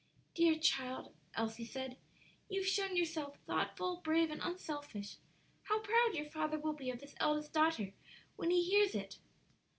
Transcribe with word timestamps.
"Dear 0.33 0.57
child," 0.57 1.13
Elsie 1.35 1.63
said, 1.67 1.95
"you 2.49 2.61
have 2.61 2.67
shown 2.67 2.97
yourself 2.97 3.37
thoughtful, 3.45 3.97
brave, 4.03 4.31
and 4.31 4.41
unselfish; 4.41 5.17
how 5.61 5.79
proud 5.81 6.15
your 6.15 6.25
father 6.31 6.57
will 6.57 6.73
be 6.73 6.89
of 6.89 7.01
his 7.01 7.13
eldest 7.19 7.53
daughter 7.53 7.93
when 8.35 8.49
he 8.49 8.63
hears 8.63 8.95
it!" 8.95 9.19